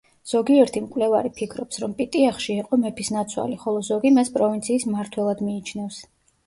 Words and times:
ზოგიერთი 0.29 0.79
მკვლევარი 0.85 1.31
ფიქრობს, 1.41 1.81
რომ 1.83 1.93
პიტიახში 1.99 2.57
იყო 2.63 2.81
მეფისნაცვალი, 2.87 3.61
ხოლო 3.67 3.85
ზოგი 3.93 4.15
მას 4.19 4.35
პროვინციის 4.41 4.89
მმართველად 4.93 5.47
მიიჩნევს. 5.51 6.05